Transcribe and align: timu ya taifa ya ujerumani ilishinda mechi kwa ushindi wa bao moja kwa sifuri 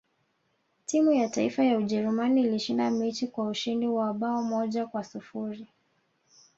timu 0.85 1.11
ya 1.11 1.29
taifa 1.29 1.63
ya 1.63 1.77
ujerumani 1.77 2.41
ilishinda 2.43 2.91
mechi 2.91 3.27
kwa 3.27 3.47
ushindi 3.47 3.87
wa 3.87 4.13
bao 4.13 4.43
moja 4.43 4.87
kwa 4.87 5.03
sifuri 5.03 5.67